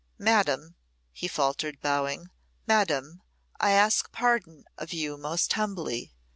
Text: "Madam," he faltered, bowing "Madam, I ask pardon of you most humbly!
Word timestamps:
"Madam," 0.17 0.73
he 1.13 1.27
faltered, 1.27 1.79
bowing 1.79 2.31
"Madam, 2.65 3.21
I 3.59 3.69
ask 3.73 4.11
pardon 4.11 4.65
of 4.75 4.93
you 4.93 5.15
most 5.15 5.53
humbly! 5.53 6.11